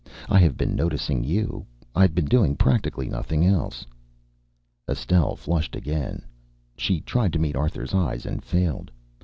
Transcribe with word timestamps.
"I 0.29 0.39
have 0.39 0.57
been 0.57 0.73
noticing 0.75 1.23
you. 1.23 1.67
I've 1.93 2.15
been 2.15 2.25
doing 2.25 2.55
practically 2.55 3.07
nothing 3.07 3.45
else." 3.45 3.85
Estelle 4.89 5.35
flushed 5.35 5.75
again. 5.75 6.23
She 6.75 7.01
tried 7.01 7.33
to 7.33 7.39
meet 7.39 7.55
Arthur's 7.55 7.93
eyes 7.93 8.25
and 8.25 8.43
failed. 8.43 8.89